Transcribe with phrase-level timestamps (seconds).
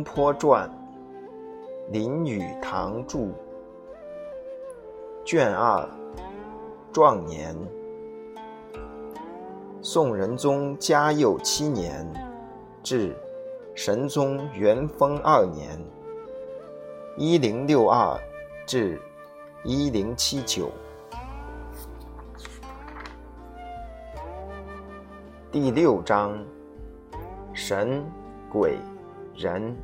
[0.00, 0.66] 东坡传》，
[1.92, 3.28] 林语堂著，
[5.26, 5.86] 卷二，
[6.90, 7.54] 壮年。
[9.82, 12.10] 宋仁宗嘉佑七年，
[12.82, 13.14] 至
[13.74, 15.78] 神宗元丰二年
[17.18, 18.18] （一零六二
[18.66, 18.98] 至
[19.64, 20.70] 一零七九）。
[25.52, 26.42] 第六章：
[27.52, 28.02] 神、
[28.50, 28.78] 鬼、
[29.36, 29.76] 人。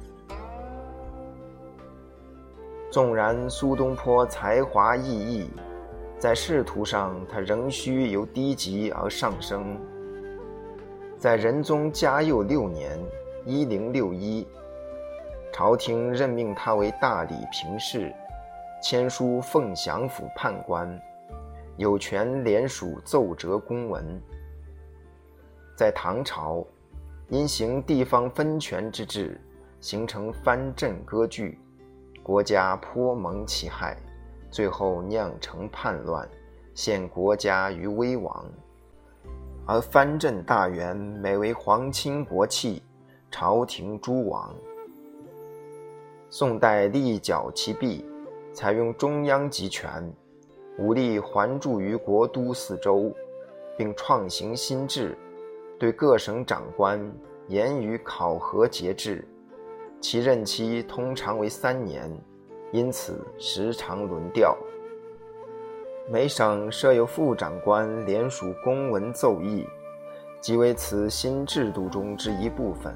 [2.96, 5.50] 纵然苏东坡才华异异。
[6.18, 9.78] 在仕途上，他仍需由低级而上升。
[11.18, 12.98] 在仁宗嘉佑六年
[13.44, 14.48] （一零六一），
[15.52, 18.10] 朝廷任命他为大理评事，
[18.82, 20.98] 签书凤翔府判官，
[21.76, 24.18] 有权联署奏折公文。
[25.76, 26.66] 在唐朝，
[27.28, 29.38] 因行地方分权之制，
[29.82, 31.60] 形成藩镇割据，
[32.26, 33.96] 国家颇蒙其害。
[34.50, 36.28] 最后酿成叛乱，
[36.74, 38.44] 陷国家于危亡。
[39.64, 42.82] 而藩镇大员每为皇亲国戚，
[43.30, 44.52] 朝廷诸王。
[46.28, 48.04] 宋代立剿其弊，
[48.52, 50.12] 采用中央集权，
[50.78, 53.12] 武力环驻于国都四周，
[53.78, 55.16] 并创行新制，
[55.78, 57.00] 对各省长官
[57.46, 59.24] 严于考核节制，
[60.08, 62.08] 其任期通常为三年。
[62.70, 64.56] 因此，时常轮调。
[66.08, 69.66] 每省设有副长官，联署公文奏议，
[70.40, 72.94] 即为此新制度中之一部分。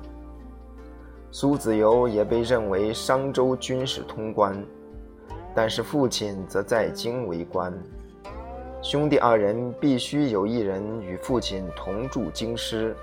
[1.32, 4.64] 苏子由也被认为商州军事通关，
[5.52, 7.76] 但是父亲则在京为官，
[8.80, 12.94] 兄弟二人必须有一人与父亲同住京师，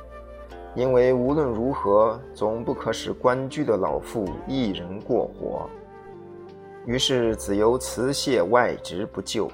[0.78, 5.68] 因为无论如何，总不可使官居的老父一人过活。
[6.86, 9.50] 于是子由辞谢外职不就，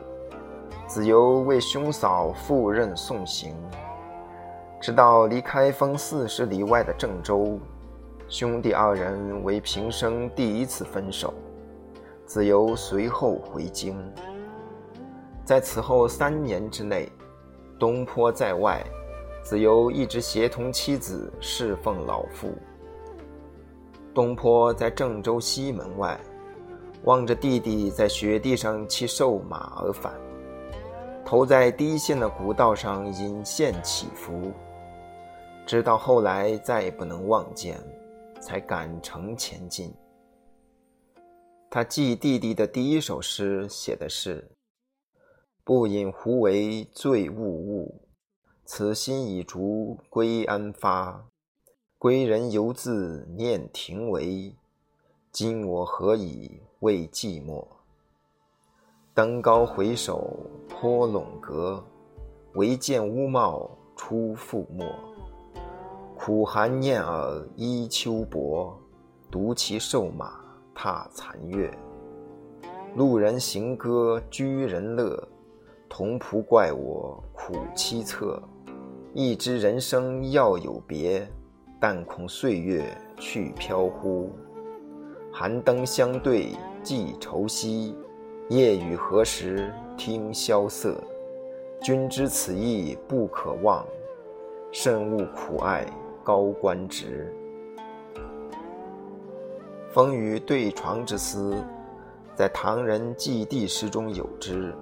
[0.86, 3.56] 子由为兄嫂赴任送行，
[4.82, 7.58] 直到离开封四十里外的郑州，
[8.28, 11.34] 兄弟二人为平生第一次分手。
[12.26, 13.98] 子由随后回京，
[15.46, 17.10] 在此后三年之内，
[17.80, 18.84] 东坡在外，
[19.44, 22.54] 子由一直协同妻子侍奉老父。
[24.14, 26.20] 东坡在郑州西门外。
[27.06, 30.14] 望着弟弟在雪地上骑瘦马而返，
[31.26, 34.54] 头在低陷的古道上隐现起伏，
[35.66, 37.78] 直到后来再不能望见，
[38.40, 39.94] 才赶程前进。
[41.70, 44.50] 他记弟弟的第一首诗写的是
[45.66, 48.03] ：“不饮胡为醉物物，
[48.66, 51.26] 此心已逐归安发？
[51.98, 54.56] 归人犹自念庭为，
[55.32, 57.66] 今我何以？”慰寂寞，
[59.14, 60.36] 登高回首，
[60.68, 61.82] 颇陇阁，
[62.56, 64.86] 唯见乌帽出覆没。
[66.18, 68.78] 苦寒念尔依秋薄，
[69.32, 70.42] 独骑瘦马
[70.76, 71.74] 踏残月。
[72.98, 75.26] 路人行歌居人乐，
[75.88, 78.40] 同仆怪我苦凄恻。
[79.14, 81.28] 一知人生要有别，
[81.78, 82.86] 但恐岁月
[83.18, 84.32] 去飘忽。
[85.30, 87.98] 寒灯相对寄愁兮，
[88.48, 90.96] 夜雨何时听萧瑟？
[91.82, 93.86] 君知此意不可忘，
[94.72, 95.86] 慎勿苦爱
[96.24, 97.30] 高官职。
[99.92, 101.62] 风雨对床之思，
[102.36, 104.74] 在唐人祭帝诗中有之。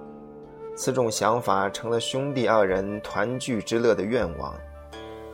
[0.74, 4.54] 此种想法成了兄弟二人团聚之乐的愿望，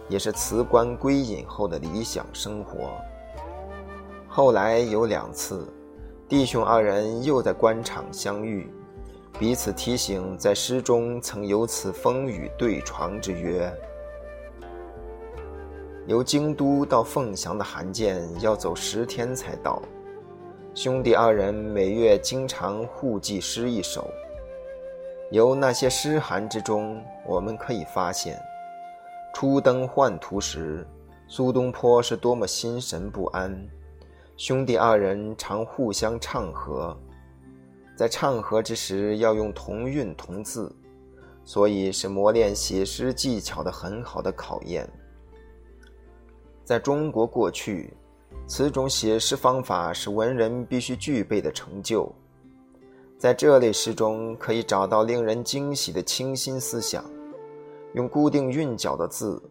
[0.09, 2.91] 也是辞官归隐后的理想生活。
[4.27, 5.67] 后来有两次，
[6.29, 8.69] 弟兄二人又在官场相遇，
[9.39, 13.73] 彼此提醒，在诗中曾有此风雨对床之约。
[16.07, 19.81] 由京都到凤翔的函件要走十天才到，
[20.75, 24.11] 兄弟二人每月经常互寄诗一首。
[25.31, 28.41] 由那些诗函之中，我们可以发现，
[29.35, 30.87] 初登宦途时，
[31.27, 33.69] 苏东坡是多么心神不安。
[34.39, 36.97] 兄弟二人常互相唱和，
[37.95, 40.75] 在唱和之时要用同韵同字，
[41.45, 44.89] 所以是磨练写诗技巧的很好的考验。
[46.65, 47.93] 在中国过去，
[48.47, 52.11] 此种写诗方法是文人必须具备的成就。
[53.19, 57.05] 在这类诗中，可以找到令人惊喜的清新思想。
[57.95, 59.43] 用固定韵脚的字，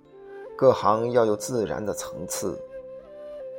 [0.56, 2.58] 各行要有自然的层次。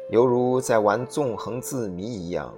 [0.09, 2.55] 犹如在玩纵横字谜一样，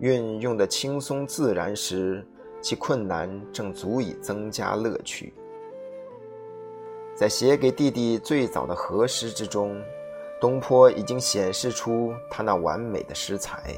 [0.00, 2.26] 运用的轻松自然时，
[2.60, 5.32] 其困难正足以增加乐趣。
[7.14, 9.80] 在写给弟弟最早的和诗之中，
[10.40, 13.72] 东坡已经显示出他那完美的诗才。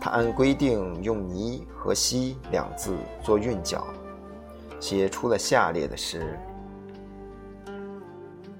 [0.00, 3.86] 他按规定用“泥”和“溪”两字做韵脚，
[4.78, 6.38] 写出了下列的诗：“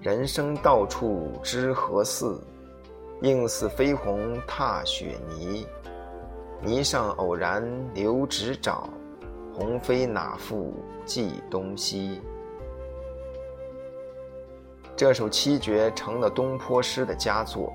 [0.00, 2.40] 人生到处知何似，
[3.22, 5.66] 应似飞鸿踏雪泥。
[6.62, 7.62] 泥上偶然
[7.94, 8.88] 留指爪，
[9.54, 10.74] 鸿飞哪复
[11.04, 12.20] 计东西。”
[14.96, 17.70] 这首七绝成了东坡诗的佳作。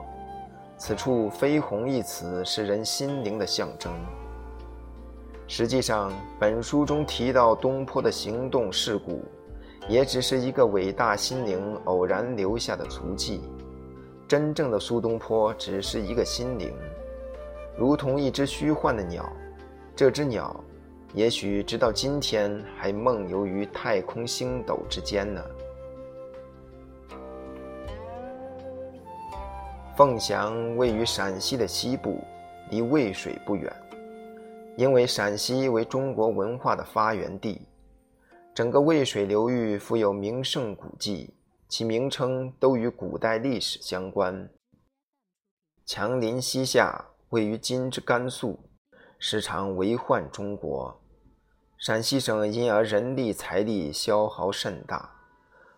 [0.84, 3.94] 此处“飞鸿”一词是人心灵的象征。
[5.48, 9.24] 实际上，本书中提到东坡的行动事故，
[9.88, 13.42] 也只是一个伟大心灵偶然留下的足迹。
[14.28, 16.74] 真正的苏东坡只是一个心灵，
[17.78, 19.32] 如同一只虚幻的鸟。
[19.96, 20.64] 这只鸟，
[21.14, 25.44] 也许直到今天还梦游于太空星斗之间呢。
[30.02, 32.24] 凤翔位于陕西的西部，
[32.72, 33.72] 离渭水不远。
[34.76, 37.68] 因为陕西为中国文化的发源地，
[38.52, 41.36] 整个渭水流域富有名胜古迹，
[41.70, 44.50] 其名称都与古代历史相关。
[45.86, 48.60] 强邻西夏，位于今之甘肃，
[49.20, 51.00] 时常为患中国。
[51.78, 55.12] 陕西省因而人力财力消耗甚大，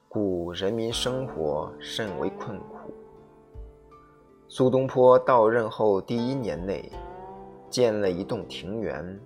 [0.07, 2.72] 故人民生活甚为困苦。
[4.55, 6.87] 苏东坡到任后第一年内，
[7.71, 9.19] 建了一栋庭园，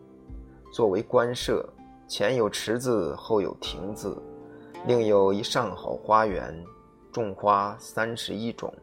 [0.71, 1.68] 作为官舍，
[2.07, 4.18] 前有池子，后有亭子，
[4.85, 6.56] 另有一上好花园，
[7.12, 8.74] 种花三十一种。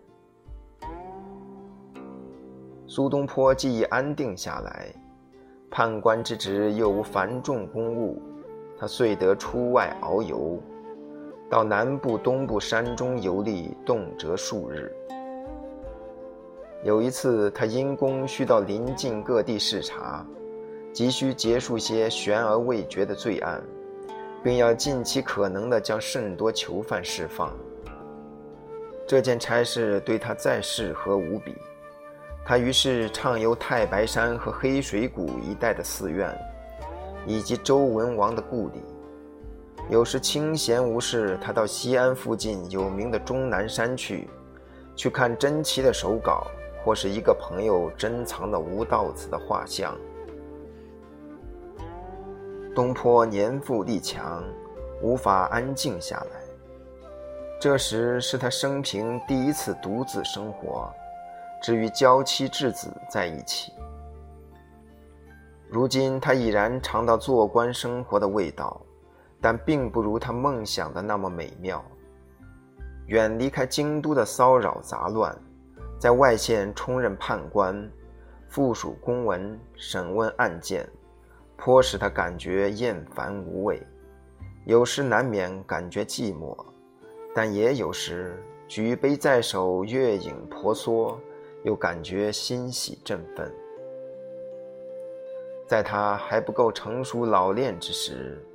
[2.87, 4.95] 苏东坡既已安定下来，
[5.71, 8.21] 判官之职又无繁重公务，
[8.77, 10.61] 他遂得出外遨游，
[11.49, 14.95] 到南部、东部山中游历，动辄数日。
[16.85, 20.23] 有一次，他因公需到邻近各地视察，
[20.93, 23.63] 急需结束些悬而未决的罪案，
[24.43, 27.51] 并要尽其可能地将甚多囚犯释放。
[29.09, 31.55] 这件差事对他再适合无比。
[32.45, 36.37] 他于是畅游太白山和黑水谷一带的寺院，
[37.27, 38.83] 以及周文王的故里。
[39.89, 44.29] 有时清闲无事，他到西安附近有名的终南山去，
[44.95, 46.47] 去看珍奇的手稿。
[46.85, 49.97] 或是一个朋友珍藏的吴道子的画像。
[52.75, 54.45] 东坡年富力强，
[55.01, 56.43] 无法安静下来。
[57.59, 60.93] 这时是他生平第一次独自生活，
[61.63, 63.73] 只与娇妻稚子在一起。
[65.71, 68.79] 如今他已然尝到做官生活的味道，
[69.41, 71.83] 但并不如他梦想的那么美妙。
[73.07, 75.35] 远离开京都的骚扰杂乱。
[76.05, 77.91] 在外县充任判官，
[78.47, 80.87] 复属公文，审问案件，
[81.57, 83.83] 颇使他感觉厌烦无味。
[84.67, 86.55] 有时难免感觉寂寞，
[87.35, 91.19] 但也有时举杯在手，月影婆娑，
[91.63, 93.51] 又感觉欣喜振奋。
[95.67, 98.47] 在他还不够成熟老练之时，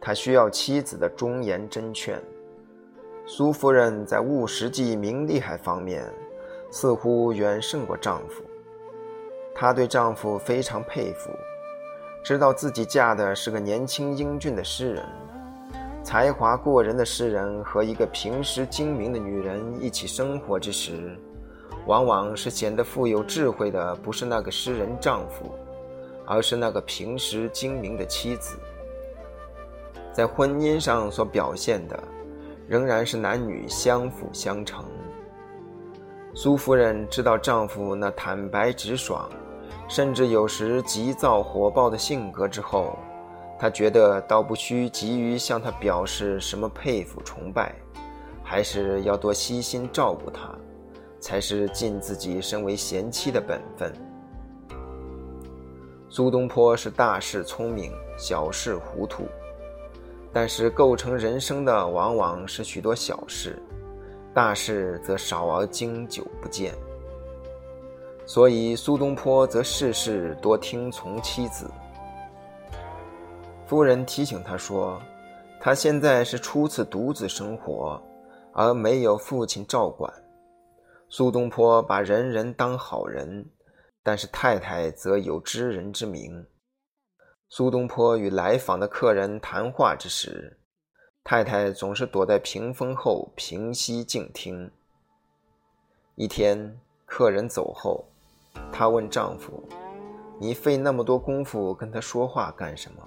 [0.00, 2.20] 他需要妻子的忠言真劝。
[3.24, 6.12] 苏夫人在务实际、明利害方面。
[6.70, 8.42] 似乎远胜过丈夫，
[9.54, 11.30] 她对丈夫非常佩服，
[12.22, 15.04] 知道自己嫁的是个年轻英俊的诗人，
[16.02, 21.16] 才华过人的诗人和一个平时精明的女人一起生活之时，
[21.86, 25.50] 往往是显得富有智慧的，不是那个诗人丈夫，
[26.26, 28.58] 而是那个平时精明的妻子。
[30.12, 31.98] 在婚姻上所表现的，
[32.66, 34.84] 仍然是男女相辅相成。
[36.40, 39.28] 苏夫人知道丈夫那坦白直爽，
[39.88, 42.96] 甚至有时急躁火爆的性格之后，
[43.58, 47.74] 她觉得倒不需急于向他表示什么佩服崇拜，
[48.44, 50.56] 还是要多悉心照顾他，
[51.18, 53.92] 才是尽自己身为贤妻的本分。
[56.08, 59.24] 苏东坡是大事聪明，小事糊涂，
[60.32, 63.60] 但是构成人生的往往是许多小事。
[64.38, 66.72] 大事则少而经久不见，
[68.24, 71.68] 所以苏东坡则事事多听从妻子。
[73.66, 75.02] 夫人提醒他说
[75.60, 78.00] ：“他现在是初次独自生活，
[78.52, 80.08] 而没有父亲照管。
[81.08, 83.44] 苏东坡把人人当好人，
[84.04, 86.46] 但是太太则有知人之明。
[87.48, 90.56] 苏东坡与来访的客人谈话之时，
[91.30, 94.70] 太太总是躲在屏风后平息静听。
[96.14, 98.02] 一天，客人走后，
[98.72, 99.62] 她问丈夫
[100.40, 103.06] ：“你费那么多功夫跟他说话干什么？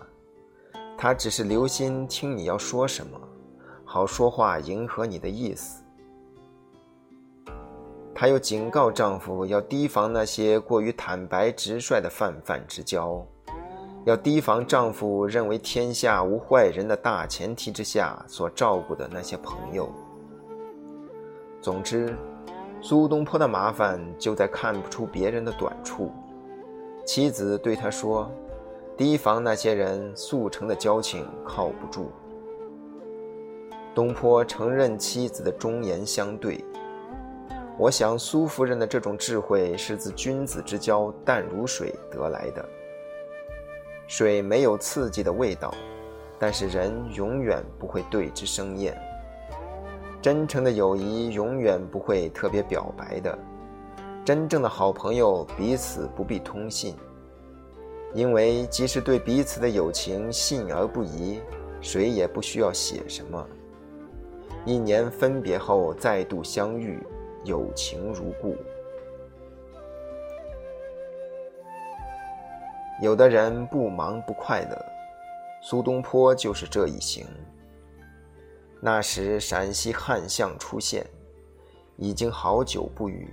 [0.96, 3.20] 他只是留心听你要说什么，
[3.84, 5.84] 好说话迎合你的意思。”
[8.14, 13.26] 她又警告丈夫要提防那些过于坦白直率的泛泛之交。
[14.04, 19.88] 要提防丈夫认为天下无坏人的大前提之下所照顾的那些朋友。
[21.62, 22.16] 总之，
[22.82, 26.12] 苏东坡的麻烦就在看不出别人的短处。
[27.06, 28.32] 妻子对他说
[28.98, 32.12] ：“提防那些人速成的交情靠不住。”
[33.94, 36.64] 东坡承认妻子的忠言相对。
[37.78, 42.66] 我想苏夫人的这种智慧是自君子之交淡如水得来的。
[44.12, 45.74] 水没有刺激的味道，
[46.38, 48.94] 但是人永远不会对之生厌。
[50.22, 53.40] 真诚的友谊永远不会特别表白的。
[54.26, 56.94] 真正的好朋友彼此不必通信，
[58.14, 61.40] 因为即使对彼此的友情信而不疑，
[61.80, 63.48] 谁也不需要写什么。
[64.66, 67.02] 一年分别后再度相遇，
[67.46, 68.58] 友情如故。
[73.02, 74.86] 有的人不忙不快乐，
[75.60, 77.26] 苏东坡就是这一型。
[78.80, 81.04] 那时陕西旱象出现，
[81.98, 83.28] 已经好久不雨，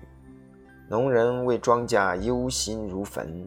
[0.89, 3.47] 农人为庄稼忧心如焚，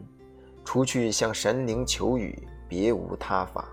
[0.64, 3.68] 除去向神灵求雨，别无他法。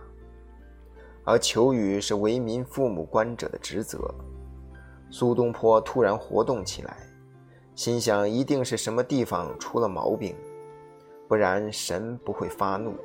[1.24, 4.12] 而求雨是为民父母官者的职责。
[5.12, 6.98] 苏东坡突然活动起来，
[7.75, 10.36] 心想一定是什么地方出了毛病。
[11.29, 12.95] 不然神不会发怒。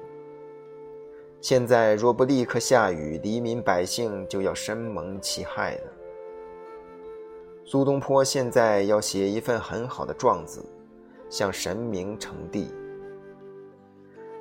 [1.42, 5.92] 现在若不立刻下雨，黎民百姓就要深蒙其害了。
[7.66, 10.64] 苏东坡现在要写一份很好的状子，
[11.28, 12.72] 向神明呈递。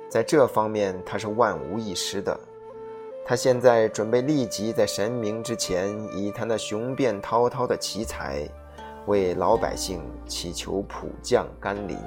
[0.08, 2.40] 在这方面他是万无一失的。
[3.26, 8.48] 他现在准备立即在神明之前，以他那雄辩滔滔的奇才，
[9.06, 11.98] 为老百姓祈求普降甘霖。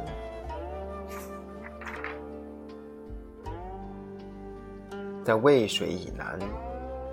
[5.28, 6.40] 在渭水以南，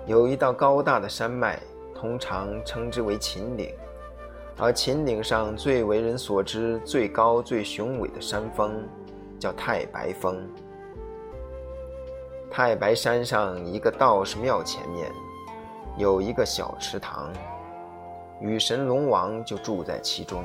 [0.05, 1.59] 有一道高大的山脉，
[1.93, 3.69] 通常称之为秦岭。
[4.57, 8.81] 而秦岭上最为人所知、最高最雄伟的山峰，
[9.37, 10.47] 叫太白峰。
[12.49, 15.11] 太白山上一个道士庙前面，
[15.97, 17.29] 有一个小池塘，
[18.39, 20.41] 雨神龙王就住在其中。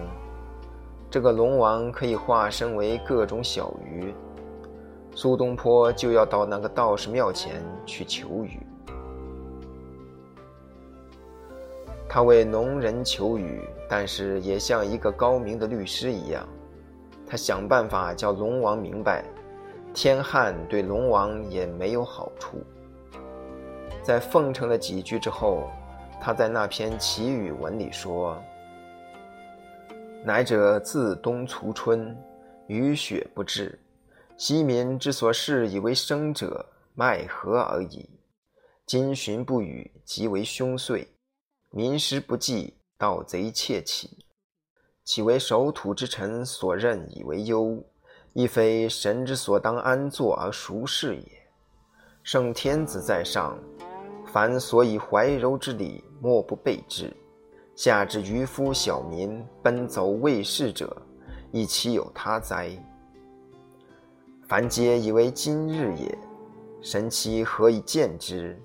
[1.08, 4.12] 这个龙王可以化身为各种小鱼。
[5.14, 8.60] 苏东坡就要到那个道士庙前去求雨。
[12.08, 16.48] 他为农人求雨，但是也像一个高明的律师一样，
[17.26, 19.24] 他想办法叫龙王明白，
[19.94, 22.58] 天旱对龙王也没有好处。
[24.02, 25.70] 在奉承了几句之后，
[26.20, 28.36] 他在那篇祈雨文里说
[30.24, 32.16] ：“乃者自冬卒春，
[32.66, 33.78] 雨雪不至。”
[34.40, 38.08] 昔民之所视以为生者，奈何而已。
[38.86, 41.06] 今旬不雨，即为凶岁。
[41.68, 44.24] 民时不济，盗贼窃起。
[45.04, 47.84] 岂为守土之臣所任以为忧？
[48.32, 51.28] 亦非神之所当安坐而熟视也。
[52.22, 53.58] 圣天子在上，
[54.32, 57.14] 凡所以怀柔之礼，莫不备之。
[57.76, 60.96] 下之渔夫小民，奔走为事者，
[61.52, 62.70] 亦岂有他哉？
[64.50, 66.18] 凡皆以为今日也，
[66.82, 68.60] 神其何以见之？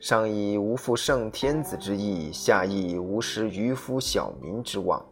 [0.00, 5.04] 上以无负圣天子之意，下以无失渔夫小民之望。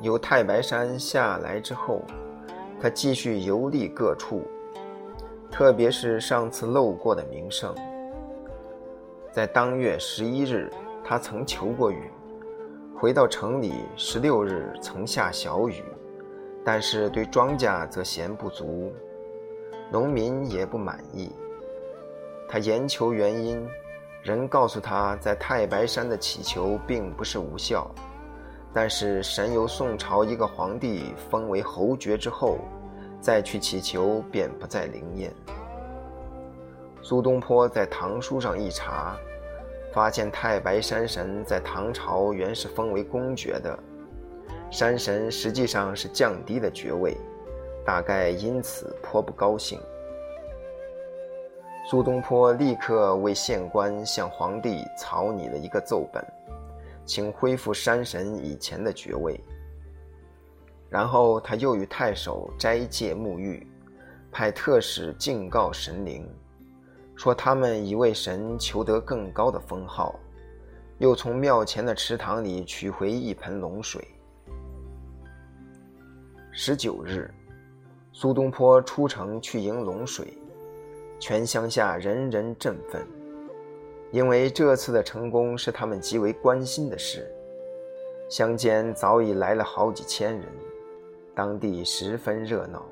[0.00, 2.00] 由太白山下来之后，
[2.80, 4.40] 他继续游历各处，
[5.50, 7.74] 特别是上次漏过的名胜。
[9.30, 10.72] 在当月十一日，
[11.04, 12.10] 他曾求过雨；
[12.98, 15.84] 回到城里，十六日曾下小雨。
[16.66, 18.92] 但是对庄稼则嫌不足，
[19.88, 21.30] 农民也不满意。
[22.48, 23.64] 他研求原因，
[24.20, 27.88] 人告诉他在太白山的祈求并不是无效，
[28.74, 32.58] 但是神由宋朝一个皇帝封为侯爵之后，
[33.20, 35.32] 再去祈求便不再灵验。
[37.00, 39.16] 苏东坡在唐书上一查，
[39.92, 43.78] 发现太白山神在唐朝原是封为公爵的，
[44.70, 47.16] 山神实际上是降低了爵位，
[47.84, 49.80] 大概因此颇不高兴。
[51.88, 56.24] 苏东坡立刻为县官向皇帝草拟了一个奏本，
[57.04, 59.40] 请恢复山神以前的爵位。
[60.90, 63.64] 然后他又与太守斋戒沐浴，
[64.32, 66.28] 派特使敬告神灵，
[67.14, 70.18] 说他们已为神求得更高的封号，
[70.98, 74.04] 又从庙前的池塘里取回一盆龙水。
[76.58, 77.30] 十九日，
[78.12, 80.26] 苏东坡出城去迎龙水。
[81.18, 83.06] 全乡下人人振奋，
[84.10, 87.30] 因为这次的成功是他们极为关心的事。
[88.30, 90.48] 乡间早已来了好几千人，
[91.34, 92.86] 当地十分热闹。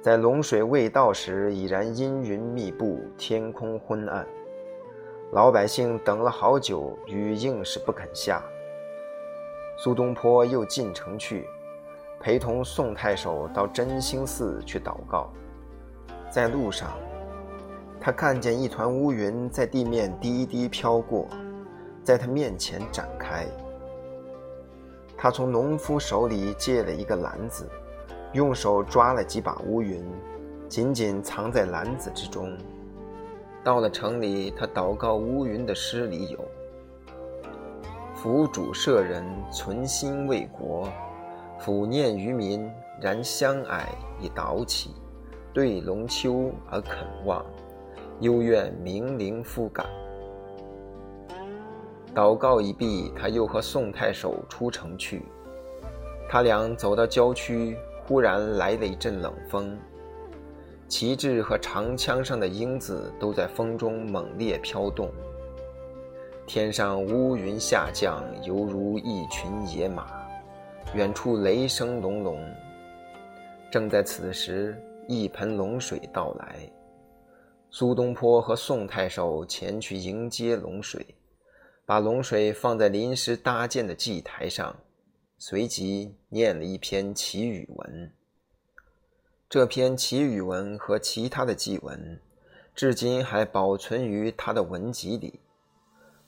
[0.00, 4.24] 在龙水未到时，已然阴云密布，天空昏暗。
[5.32, 8.40] 老百姓等了好久，雨硬是不肯下。
[9.76, 11.44] 苏东坡又进城去，
[12.24, 15.30] 陪同宋太守到真兴寺去祷告。
[16.30, 16.88] 在路上。
[18.00, 21.26] 他看见一团乌云在地面低低飘过，
[22.02, 23.46] 在他面前展开。
[25.18, 27.68] 他从农夫手里借了一个篮子，
[28.32, 30.02] 用手抓了几把乌云，
[30.66, 32.56] 紧紧藏在篮子之中。
[33.62, 36.38] 到了城里，他祷告乌云的诗里有
[38.16, 40.88] ：“夫主舍人存心为国，
[41.64, 43.88] 抚念于民，然相爱
[44.20, 44.90] 以导起，
[45.54, 47.42] 对龙丘而肯望。”
[48.20, 49.86] 幽怨冥灵复感。
[52.14, 55.22] 祷告一毕，他又和宋太守出城去。
[56.28, 59.76] 他俩走到郊区，忽然来了一阵冷风，
[60.86, 65.10] 旗帜和长枪上的缨子都在风中猛烈飘动。
[66.46, 70.23] 天上乌云下降，犹如一群野马。
[70.92, 72.44] 远处雷声隆隆。
[73.70, 76.70] 正在此时，一盆龙水到来。
[77.70, 81.04] 苏东坡和宋太守前去迎接龙水，
[81.84, 84.76] 把龙水放在临时搭建的祭台上，
[85.38, 88.12] 随即念了一篇祈雨文。
[89.48, 92.20] 这篇祈雨文和其他的祭文，
[92.74, 95.40] 至今还保存于他的文集里，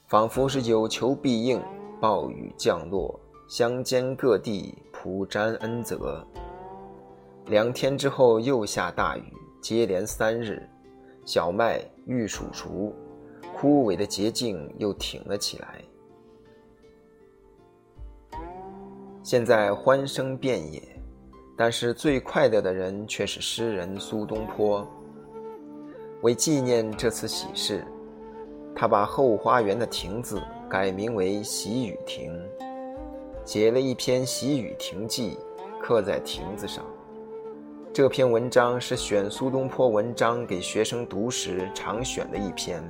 [0.08, 1.62] 仿佛是有求必应，
[2.00, 6.26] 暴雨降落，乡间各地普沾恩泽。
[7.46, 10.68] 两天之后又下大雨，接连三日。
[11.24, 12.92] 小麦遇暑熟，
[13.56, 15.82] 枯萎的捷径又挺了起来。
[19.22, 20.80] 现在欢声遍野，
[21.56, 24.86] 但是最快乐的人却是诗人苏东坡。
[26.22, 27.84] 为纪念这次喜事，
[28.74, 32.40] 他把后花园的亭子改名为喜雨亭，
[33.46, 35.38] 写了一篇《喜雨亭记》，
[35.80, 36.84] 刻在亭子上。
[37.92, 42.82] 这篇文章是选苏东坡文章给学生读时常选的一篇，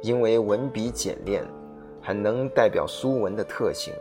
[0.00, 1.46] 因为文笔简练，
[2.00, 3.92] 很能代表苏文的特性，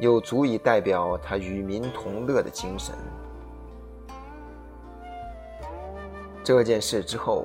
[0.00, 2.94] 又足以代表他与民同乐的精神。
[6.42, 7.44] 这件事之后，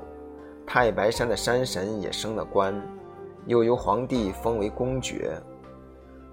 [0.66, 2.74] 太白山的山神也升了官，
[3.48, 5.38] 又由皇帝封为公爵。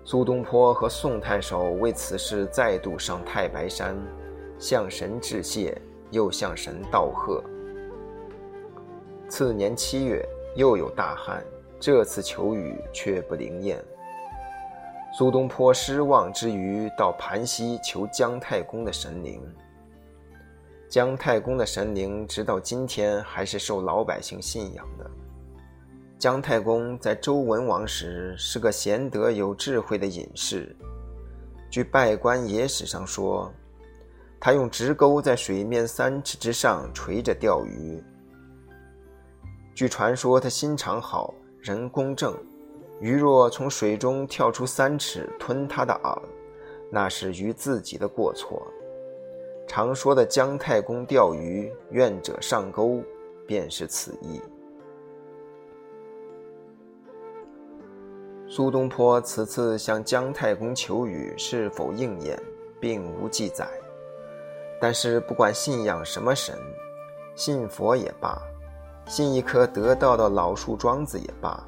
[0.07, 3.97] 苏东坡和宋太守为此事再度上太白山。
[4.59, 5.77] 向神致谢，
[6.11, 7.43] 又向神道贺。
[9.29, 11.43] 次年七月，又有大旱，
[11.81, 13.83] 这次求雨却不灵验。
[15.19, 19.43] 苏东坡失望之余，到盘溪求姜太公的神灵。
[20.89, 25.11] 姜太公的神灵直到今天还是受老百姓信仰的。
[26.25, 30.75] 姜太公在周文王时是个贤德有智慧的隐士，
[31.69, 33.53] 据《拜官野史》上说。
[34.41, 38.03] 他用直钩在水面三尺之上垂着钓鱼。
[39.75, 42.35] 据传说，他心肠好，人公正，
[43.03, 46.19] 鱼若从水中跳出三尺吞他的饵，
[46.91, 48.67] 那是鱼自己的过错。
[49.69, 53.03] 常说的姜太公钓鱼，愿者上钩，
[53.47, 54.41] 便是此意。
[58.47, 62.41] 苏东坡此次向姜太公求雨是否应验，
[62.79, 63.67] 并无记载。
[64.81, 66.55] 但是，不管信仰什么神，
[67.35, 68.39] 信佛也罢，
[69.07, 71.67] 信一棵得道的老树桩子也罢，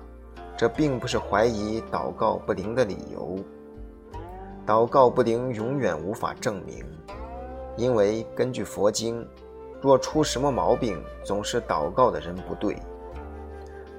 [0.54, 3.38] 这并不是怀疑祷告不灵的理由。
[4.66, 6.84] 祷告不灵永远无法证明，
[7.76, 9.26] 因为根据佛经，
[9.80, 12.76] 若出什么毛病，总是祷告的人不对。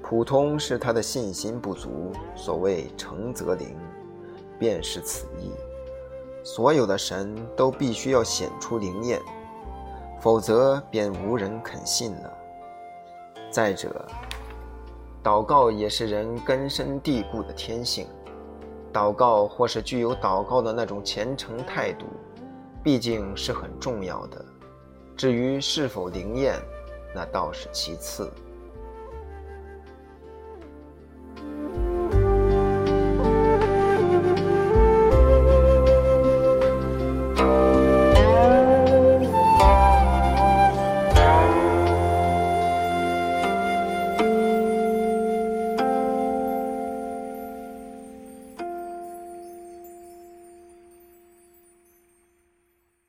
[0.10, 2.14] 普通是他的信心不足。
[2.34, 3.76] 所谓诚则灵，
[4.58, 5.52] 便是此意。
[6.46, 9.20] 所有的神都必须要显出灵验，
[10.22, 12.34] 否则便无人肯信了。
[13.52, 14.08] 再者，
[15.22, 18.08] 祷告也是人根深蒂固的天性，
[18.94, 22.06] 祷告或是具有祷告的那种虔诚态度，
[22.82, 24.46] 毕竟是很重要的。
[25.18, 26.56] 至于是否灵验，
[27.14, 28.32] 那倒是其次。